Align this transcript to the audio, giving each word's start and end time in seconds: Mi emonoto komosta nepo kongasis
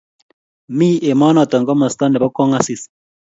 Mi 0.81 0.87
emonoto 1.11 1.59
komosta 1.67 2.05
nepo 2.13 2.27
kongasis 2.35 2.81